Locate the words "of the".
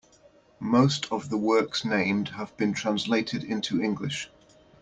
1.11-1.37